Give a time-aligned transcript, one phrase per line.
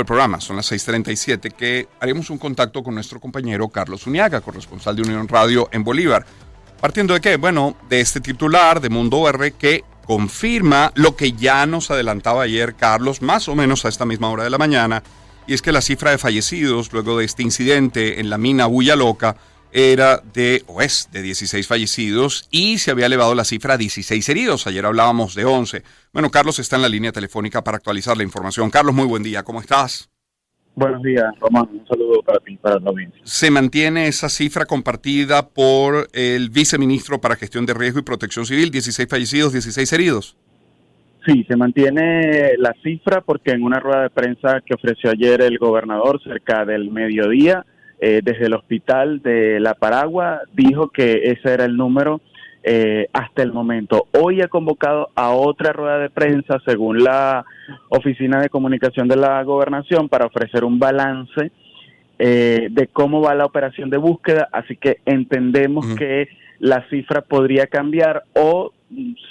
[0.00, 4.96] el programa, son las 6:37, que haremos un contacto con nuestro compañero Carlos Uniaga, corresponsal
[4.96, 6.24] de Unión Radio en Bolívar.
[6.80, 7.36] Partiendo de qué?
[7.36, 12.74] Bueno, de este titular de Mundo R que confirma lo que ya nos adelantaba ayer
[12.74, 15.02] Carlos, más o menos a esta misma hora de la mañana,
[15.46, 18.96] y es que la cifra de fallecidos luego de este incidente en la mina Bulla
[18.96, 19.36] Loca
[19.74, 24.26] era de, o es de 16 fallecidos y se había elevado la cifra a 16
[24.28, 24.68] heridos.
[24.68, 25.82] Ayer hablábamos de 11.
[26.12, 28.70] Bueno, Carlos está en la línea telefónica para actualizar la información.
[28.70, 30.08] Carlos, muy buen día, ¿cómo estás?
[30.76, 31.68] Buenos días, Román.
[31.72, 33.20] Un saludo para ti, para la audiencia.
[33.24, 38.70] ¿Se mantiene esa cifra compartida por el viceministro para Gestión de Riesgo y Protección Civil?
[38.70, 40.36] 16 fallecidos, 16 heridos.
[41.26, 45.58] Sí, se mantiene la cifra porque en una rueda de prensa que ofreció ayer el
[45.58, 47.64] gobernador cerca del mediodía,
[48.06, 52.20] eh, desde el hospital de La Paragua, dijo que ese era el número
[52.62, 54.08] eh, hasta el momento.
[54.12, 57.46] Hoy ha convocado a otra rueda de prensa, según la
[57.88, 61.50] Oficina de Comunicación de la Gobernación, para ofrecer un balance
[62.18, 66.28] eh, de cómo va la operación de búsqueda, así que entendemos que
[66.58, 68.72] la cifra podría cambiar o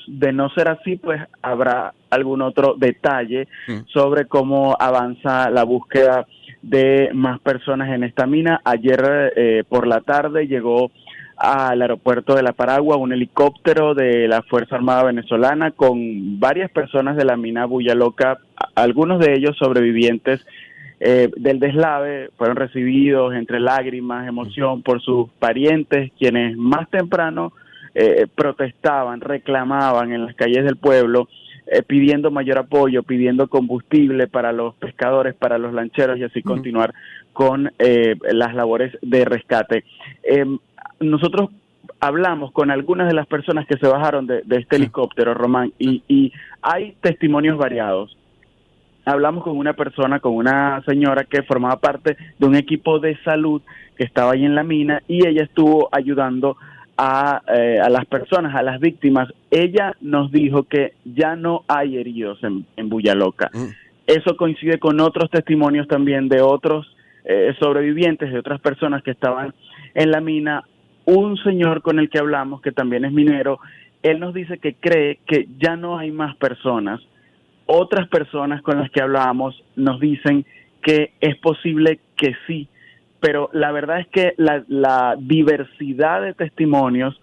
[0.07, 3.47] de no ser así, pues habrá algún otro detalle
[3.93, 6.25] sobre cómo avanza la búsqueda
[6.63, 8.61] de más personas en esta mina.
[8.63, 10.91] Ayer eh, por la tarde llegó
[11.37, 17.17] al aeropuerto de La Paragua un helicóptero de la Fuerza Armada Venezolana con varias personas
[17.17, 18.39] de la mina Loca,
[18.75, 20.45] algunos de ellos sobrevivientes
[20.99, 27.51] eh, del deslave, fueron recibidos entre lágrimas, emoción por sus parientes, quienes más temprano
[27.93, 31.27] eh, protestaban, reclamaban en las calles del pueblo
[31.67, 36.93] eh, pidiendo mayor apoyo, pidiendo combustible para los pescadores, para los lancheros y así continuar
[37.31, 39.85] con eh, las labores de rescate.
[40.23, 40.59] Em,
[40.99, 41.49] nosotros
[41.99, 46.33] hablamos con algunas de las personas que se bajaron de, este helicóptero, Román, y, y
[46.61, 48.17] hay testimonios variados.
[49.05, 53.61] Hablamos con una persona, con una señora que formaba parte de un equipo de salud
[53.97, 56.57] que estaba ahí en la mina y ella estuvo ayudando
[56.97, 61.97] a, eh, a, las personas, a las víctimas, ella nos dijo que ya no hay
[61.97, 63.49] heridos en, en Loca.
[63.53, 63.69] Mm.
[64.05, 66.85] Eso coincide con otros testimonios también de otros
[67.25, 69.53] eh, sobrevivientes, de otras personas que estaban
[69.93, 70.63] en la mina.
[71.05, 73.59] Un señor con el que hablamos, que también es minero,
[74.03, 77.01] él nos dice que cree que ya no hay más personas.
[77.65, 80.45] Otras personas con las que hablábamos nos dicen
[80.81, 82.67] que es posible que sí
[83.23, 87.17] pero la verdad es que la, diversidad de testimonios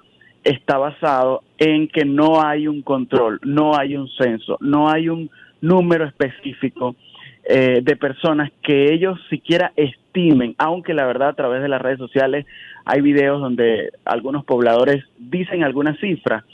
[0.44, 5.28] está basado en que no hay un control, no hay un censo, no hay un
[5.60, 6.96] número específico
[7.44, 11.98] eh, de personas que ellos siquiera estimen, aunque la verdad a través de las redes
[11.98, 12.46] sociales
[12.86, 16.44] hay videos donde algunos pobladores dicen algunas cifras,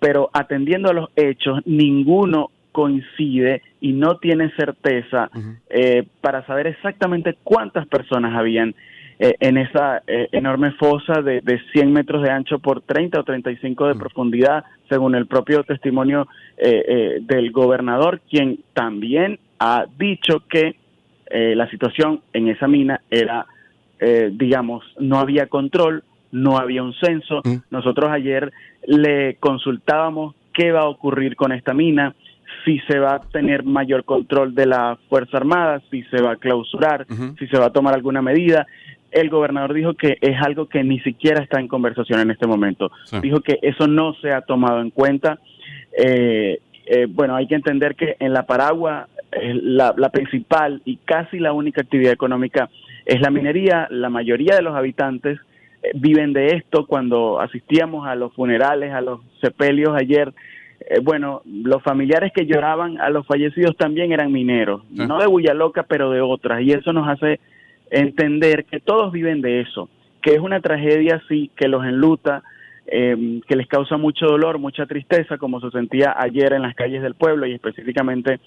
[0.00, 5.28] pero atendiendo a los hechos, ninguno coincide y no tiene certeza
[5.68, 8.74] eh, para saber exactamente cuántas personas habían
[9.18, 13.24] eh, en esa eh, enorme fosa de, de, 100 metros de ancho por 30 o
[13.24, 16.26] 35 de profundidad, según el propio testimonio
[16.56, 20.76] eh, del gobernador, quien también ha dicho que
[21.30, 23.46] la situación en esa mina era,
[24.30, 27.42] digamos, no había control, no había un censo.
[27.70, 28.52] Nosotros ayer
[28.86, 32.14] le consultábamos qué va a ocurrir con esta mina,
[32.64, 36.36] si se va a tener mayor control de la Fuerza Armada, si se va a
[36.36, 37.06] clausurar,
[37.38, 38.66] si se va a tomar alguna medida
[39.14, 42.90] el gobernador dijo que es algo que ni siquiera está en conversación en este momento.
[43.22, 45.38] Dijo que eso no se ha tomado en cuenta.
[45.96, 51.38] Eh, eh, bueno, hay que entender que en la Paragua eh, la, principal y casi
[51.38, 52.68] la única actividad económica
[53.06, 53.86] es la minería.
[53.88, 55.38] La mayoría de los habitantes
[55.94, 56.86] viven de esto.
[56.86, 60.34] Cuando asistíamos a los funerales, a los sepelios ayer,
[61.04, 66.10] bueno, los familiares que lloraban a los fallecidos también eran mineros, no de Bullaloca, pero
[66.10, 67.40] de otras, y eso nos hace
[67.90, 69.88] entender que todos viven de eso,
[70.22, 72.42] que es una tragedia sí, que los enluta,
[72.86, 77.02] eh, que les causa mucho dolor, mucha tristeza, como se sentía ayer en las calles
[77.02, 78.40] del pueblo y específicamente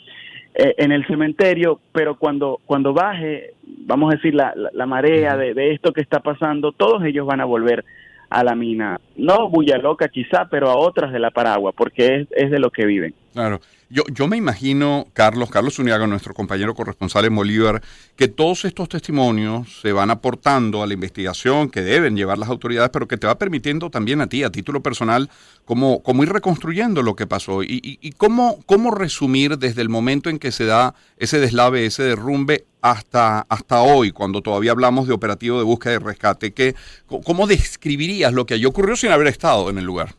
[0.53, 5.53] eh, en el cementerio, pero cuando, cuando baje, vamos a decir, la, la, marea de,
[5.53, 7.85] de, esto que está pasando, todos ellos van a volver
[8.29, 9.00] a la mina.
[9.16, 12.72] No Bulla Loca quizá, pero a otras de la Paragua, porque es, es de lo
[12.72, 13.14] que viven.
[13.34, 13.62] Claro.
[13.90, 17.82] Yo, yo me imagino, Carlos, Carlos Uniaga, nuestro compañero corresponsal en Bolívar,
[18.18, 22.90] que todos estos testimonios se van aportando a la investigación que deben llevar las autoridades,
[22.91, 25.29] pero que te va permitiendo también a ti, a título personal,
[25.64, 30.30] cómo, cómo ir reconstruyendo lo que pasó y, y, cómo, cómo resumir desde el momento
[30.30, 35.14] en que se da ese deslave, ese derrumbe, hasta, hasta hoy, cuando todavía hablamos de
[35.14, 36.53] operativo de búsqueda y rescate.
[36.53, 36.76] Que,
[37.08, 40.16] ¿Cómo describirías lo que allí ocurrió sin haber estado en el lugar?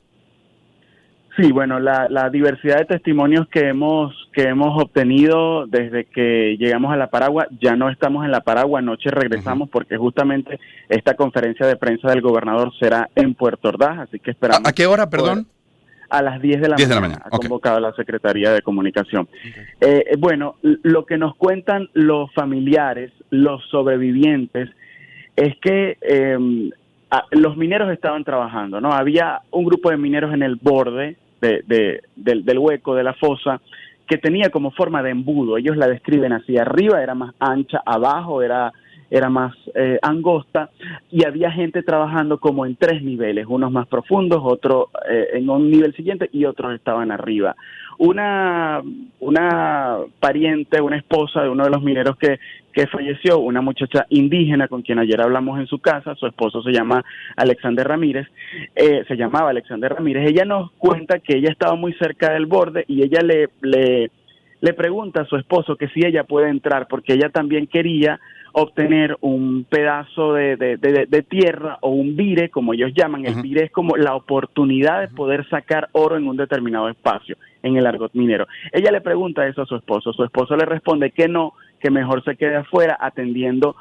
[1.38, 6.96] Sí, bueno, la, diversidad de testimonios que hemos que hemos obtenido desde que llegamos a
[6.96, 10.58] la Paragua, ya no estamos en la Paragua, anoche regresamos porque justamente
[10.88, 14.68] esta conferencia de prensa del gobernador será en Puerto Ordaz, así que esperamos.
[14.68, 15.46] ¿A, qué hora, perdón?
[16.10, 19.28] a las 10 de la mañana, ha convocado la Secretaría de Comunicación.
[19.80, 24.70] Eh, eh, bueno, lo que nos cuentan los familiares, los sobrevivientes,
[25.36, 26.70] es que em,
[27.30, 28.92] los mineros estaban trabajando, ¿no?
[28.92, 33.60] Había un grupo de mineros en el borde de, del, hueco de la fosa
[34.06, 35.58] que tenía como forma de embudo.
[35.58, 36.56] Ellos la describen así.
[36.56, 38.72] Arriba era más ancha, abajo era
[39.10, 40.70] era más eh, angosta
[41.10, 45.70] y había gente trabajando como en tres niveles, unos más profundos, otros eh, en un
[45.70, 47.56] nivel siguiente y otros estaban arriba.
[47.98, 48.82] Una,
[49.20, 52.38] una pariente, una esposa de uno de los mineros que,
[52.78, 56.70] que falleció, una muchacha indígena con quien ayer hablamos en su casa, su esposo se
[56.70, 57.04] llama
[57.34, 58.28] Alexander Ramírez,
[58.76, 62.84] eh, se llamaba Alexander Ramírez, ella nos cuenta que ella estaba muy cerca del borde
[62.86, 64.12] y ella le, le,
[64.60, 68.20] le pregunta a su esposo que si ella puede entrar porque ella también quería
[68.52, 73.26] obtener un pedazo de, de, tierra o un vire, como ellos llaman.
[73.26, 77.76] El vire es como la oportunidad de poder sacar oro en un determinado espacio, en
[77.76, 78.46] el argot minero.
[78.72, 80.12] Ella le pregunta eso a su esposo.
[80.12, 83.76] Su esposo le responde que no, que mejor se quede afuera atendiendo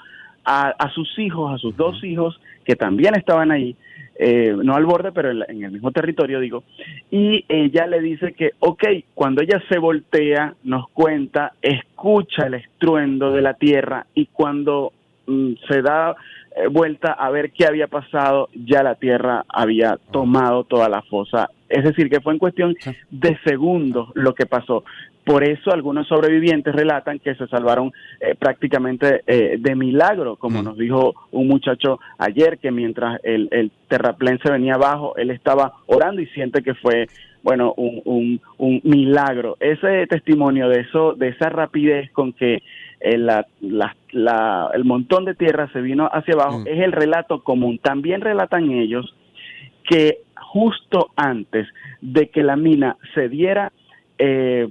[0.45, 3.75] a, a sus hijos, a sus dos hijos, que también estaban ahí,
[4.19, 6.63] eh, no al borde, pero en el mismo territorio, digo,
[7.11, 8.83] y ella le dice que, ok,
[9.13, 14.91] cuando ella se voltea, nos cuenta, escucha el estruendo de la tierra y cuando
[15.27, 16.15] mm, se da
[16.55, 21.51] eh, vuelta a ver qué había pasado, ya la tierra había tomado toda la fosa.
[21.69, 22.75] Es decir, que fue en cuestión
[23.09, 24.83] de segundos lo que pasó.
[25.27, 27.91] Por eso algunos sobrevivientes relatan que se salvaron
[28.21, 33.69] eh, prácticamente eh, de milagro, como nos dijo un muchacho ayer, que mientras el, el
[33.89, 37.07] terraplén se venía abajo, él estaba orando y siente que fue,
[37.43, 39.57] bueno, un, un, milagro.
[39.59, 42.63] Ese testimonio de eso, de esa rapidez con que
[43.01, 47.79] eh, la, la, el montón de tierra se vino hacia abajo, es el relato común.
[47.79, 49.13] También relatan ellos
[49.83, 51.67] que justo antes
[52.01, 53.71] de que la mina se diera,
[54.17, 54.69] eh,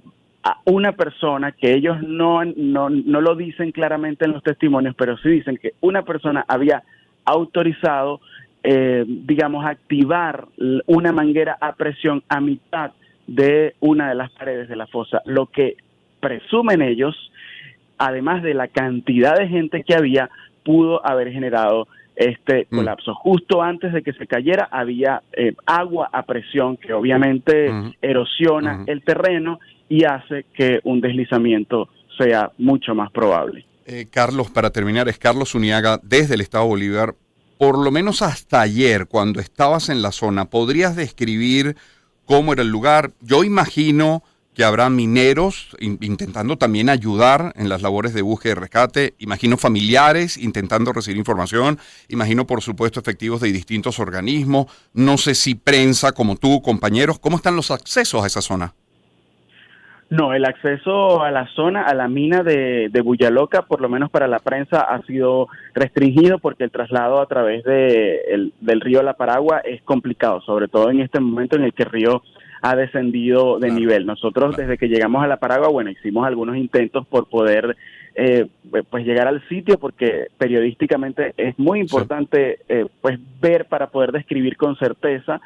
[0.65, 5.29] una persona que ellos no, no, no lo dicen claramente en los testimonios, pero sí
[5.29, 6.83] dicen que una persona había
[7.25, 8.21] autorizado,
[8.63, 10.47] eh, digamos, activar
[10.87, 12.93] una manguera a presión a mitad
[13.27, 15.77] de una de las paredes de la fosa, lo que
[16.21, 17.33] presumen ellos,
[17.99, 20.31] además de la cantidad de gente que había,
[20.65, 22.77] pudo haber generado este mm.
[22.77, 23.15] colapso.
[23.15, 27.71] Justo antes de que se cayera había eh, agua a presión que obviamente
[28.01, 33.67] erosiona el terreno y hace que un deslizamiento sea mucho más probable.
[33.85, 37.15] Eh, Carlos, para terminar, es Carlos Uniaga desde el Estado Bolívar.
[37.59, 41.77] Por lo menos hasta ayer, cuando estabas en la zona, ¿podrías describir
[42.25, 43.13] cómo era el lugar?
[43.21, 44.23] Yo imagino
[44.57, 50.39] que habrá mineros intentando también ayudar en las labores de búsqueda y rescate, imagino familiares
[50.39, 56.37] intentando recibir información, imagino por supuesto efectivos de distintos organismos, no sé si prensa como
[56.37, 58.73] tú, compañeros, ¿cómo están los accesos a esa zona?
[60.09, 64.09] No, el acceso a la zona, a la mina de, de Buyaloca, por lo menos
[64.09, 69.15] para la prensa, ha sido restringido porque el traslado a través de del río La
[69.15, 72.23] Paragua es complicado, sobre todo en este momento en el que el río
[72.67, 74.07] ha descendido de nivel.
[74.07, 77.77] Nosotros desde que llegamos a La Paragua, bueno, hicimos algunos intentos por poder
[78.17, 78.47] eh,
[78.91, 84.57] pues llegar al sitio porque periodísticamente es muy importante eh, pues ver para poder describir
[84.57, 85.41] con certeza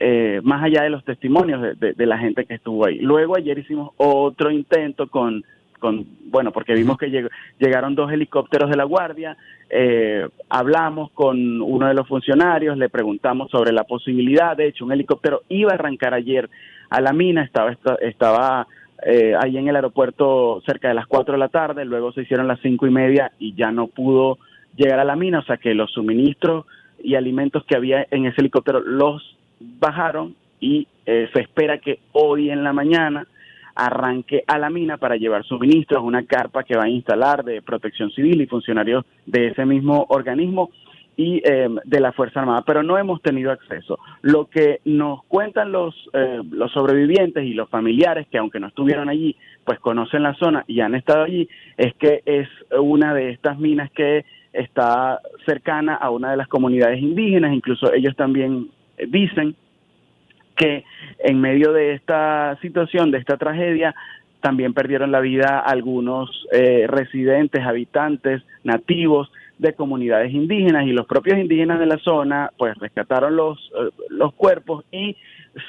[0.00, 2.98] eh, más allá de los testimonios de, la gente que estuvo ahí.
[2.98, 5.44] Luego ayer hicimos otro intento con,
[5.78, 7.28] con bueno, porque vimos que
[7.58, 9.36] llegaron dos helicópteros de la Guardia,
[9.70, 14.92] eh, hablamos con uno de los funcionarios, le preguntamos sobre la posibilidad, de hecho un
[14.92, 16.48] helicóptero iba a arrancar ayer
[16.90, 18.66] a la mina, estaba, estaba
[19.04, 22.48] eh, ahí en el aeropuerto cerca de las 4 de la tarde, luego se hicieron
[22.48, 24.38] las cinco y media y ya no pudo
[24.76, 26.66] llegar a la mina, o sea que los suministros
[27.02, 32.50] y alimentos que había en ese helicóptero los bajaron y eh, se espera que hoy
[32.50, 33.26] en la mañana
[33.76, 38.10] arranque a la mina para llevar suministros, una carpa que va a instalar de protección
[38.10, 40.70] civil y funcionarios de ese mismo organismo
[41.16, 43.98] y em, de la Fuerza Armada, pero no hemos tenido acceso.
[44.22, 45.72] Lo que nos cuentan
[46.12, 50.64] eh, los sobrevivientes y los familiares, que aunque no estuvieron allí, pues conocen la zona
[50.66, 56.10] y han estado allí, es que es una de estas minas que está cercana a
[56.10, 58.68] una de las comunidades indígenas, incluso ellos también
[59.08, 59.54] dicen
[60.56, 60.84] que
[61.18, 63.94] en medio de esta situación, de esta tragedia,
[64.40, 71.38] también perdieron la vida algunos eh, residentes, habitantes, nativos de comunidades indígenas y los propios
[71.38, 75.16] indígenas de la zona pues rescataron los, eh, los cuerpos y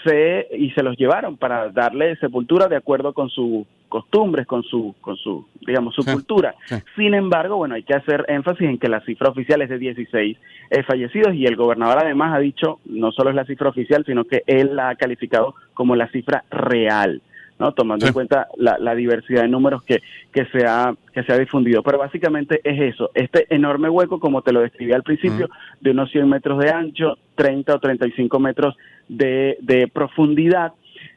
[0.03, 4.96] se y se los llevaron para darle sepultura de acuerdo con sus costumbres, con su
[5.01, 6.56] con su digamos su cultura.
[6.96, 10.38] Sin embargo, bueno, hay que hacer énfasis en que la cifra oficial es de 16
[10.70, 14.25] eh, fallecidos y el gobernador además ha dicho no solo es la cifra oficial, sino
[14.25, 17.22] que él la ha calificado como la cifra real.
[17.60, 17.72] ¿No?
[17.72, 21.38] tomando en cuenta la, la, diversidad de números que, que, se ha, que se ha
[21.38, 21.84] difundido.
[21.84, 25.50] Pero básicamente es eso, este enorme hueco, como te lo describí al principio,
[25.82, 28.76] de unos 100 metros de ancho, 30 o 35 metros
[29.08, 30.74] de, de profundidad.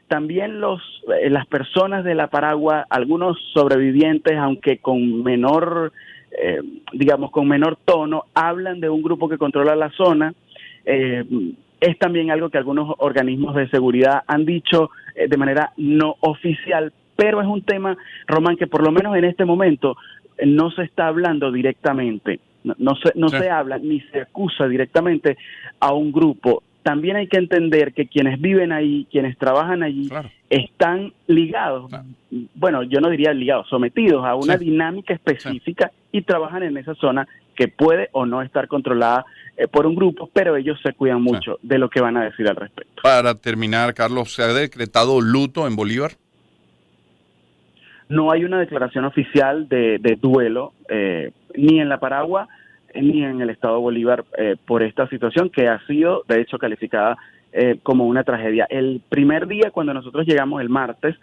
[0.07, 0.81] También los,
[1.21, 5.93] eh, las personas de la Paragua, algunos sobrevivientes, aunque con menor,
[6.31, 6.59] eh,
[6.91, 10.33] digamos, con menor tono, hablan de un grupo que controla la zona.
[10.85, 11.23] Eh,
[11.81, 16.93] es también algo que algunos organismos de seguridad han dicho eh, de manera no oficial,
[17.15, 17.97] pero es un tema,
[18.27, 19.97] Román, que por lo menos en este momento
[20.37, 25.37] eh, no se está hablando directamente, no, se, no se habla ni se acusa directamente
[25.79, 26.61] a un grupo.
[26.83, 30.09] También hay que entender que quienes viven ahí, quienes trabajan allí,
[30.49, 31.91] están ligados,
[32.55, 37.27] bueno, yo no diría ligados, sometidos a una dinámica específica y trabajan en esa zona
[37.61, 39.23] que puede o no estar controlada
[39.55, 42.47] eh, por un grupo, pero ellos se cuidan mucho de lo que van a decir
[42.47, 43.03] al respecto.
[43.03, 46.13] Para terminar, Carlos, ¿se ha decretado luto en Bolívar?
[48.09, 52.47] No hay una declaración oficial de, duelo, eh, ni en la Paragua,
[52.95, 56.57] ni en el Estado de Bolívar, eh, por esta situación que ha sido, de hecho,
[56.57, 57.17] calificada
[57.83, 58.65] como una tragedia.
[58.69, 61.17] El primer día, cuando nosotros llegamos el martes,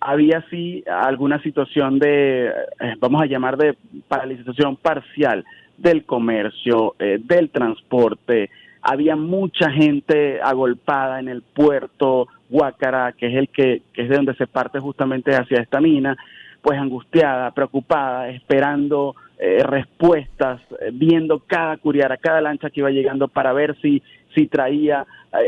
[0.00, 2.52] había sí alguna situación de,
[2.98, 3.74] vamos a llamar de
[4.06, 5.42] paralización parcial
[5.76, 8.50] del comercio, eh, del transporte.
[8.82, 14.34] Había mucha gente agolpada en el puerto Huácara, que es el que, es de donde
[14.34, 16.16] se parte justamente hacia esta mina,
[16.60, 23.26] pues angustiada, preocupada, esperando eh, respuestas, eh, viendo cada curiara, cada lancha que iba llegando
[23.26, 24.00] para ver si,
[24.36, 25.04] si traía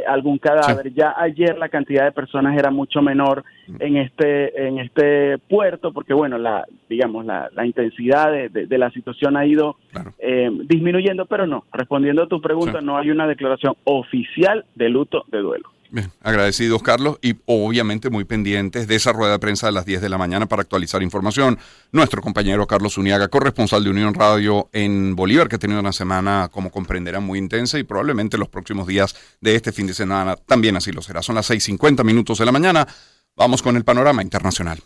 [0.08, 0.92] algún cadáver.
[0.94, 3.76] Ya ayer la cantidad de personas era mucho menor mm.
[3.78, 9.36] en este en este puerto porque bueno la digamos la, la intensidad de, la situación
[9.36, 9.76] ha ido
[10.18, 11.64] eh, disminuyendo, pero no.
[11.72, 15.70] Respondiendo a tu pregunta, no hay una declaración oficial de luto de duelo.
[15.94, 20.00] Bien, agradecidos Carlos y obviamente muy pendientes de esa rueda de prensa de las 10
[20.00, 21.56] de la mañana para actualizar información.
[21.92, 26.48] Nuestro compañero Carlos Uniaga, corresponsal de Unión Radio en Bolívar, que ha tenido una semana,
[26.50, 30.76] como comprenderán, muy intensa y probablemente los próximos días de este fin de semana también
[30.76, 31.22] así lo será.
[31.22, 32.88] Son las 6.50 minutos de la mañana.
[33.36, 34.82] Vamos con el panorama internacional.